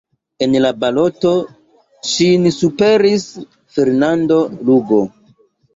[0.43, 1.33] En la baloto
[2.13, 3.29] ŝin superis
[3.79, 5.07] Fernando Lugo.